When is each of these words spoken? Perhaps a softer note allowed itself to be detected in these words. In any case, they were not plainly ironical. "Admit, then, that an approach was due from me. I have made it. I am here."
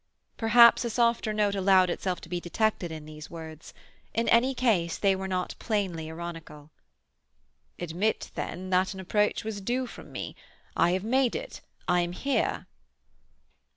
Perhaps 0.35 0.83
a 0.83 0.89
softer 0.89 1.31
note 1.31 1.53
allowed 1.53 1.91
itself 1.91 2.19
to 2.21 2.27
be 2.27 2.39
detected 2.41 2.91
in 2.91 3.05
these 3.05 3.29
words. 3.29 3.71
In 4.15 4.27
any 4.29 4.55
case, 4.55 4.97
they 4.97 5.15
were 5.15 5.27
not 5.27 5.53
plainly 5.59 6.09
ironical. 6.09 6.71
"Admit, 7.79 8.31
then, 8.33 8.71
that 8.71 8.95
an 8.95 8.99
approach 8.99 9.43
was 9.43 9.61
due 9.61 9.85
from 9.85 10.11
me. 10.11 10.35
I 10.75 10.93
have 10.93 11.03
made 11.03 11.35
it. 11.35 11.61
I 11.87 11.99
am 12.01 12.13
here." 12.13 12.65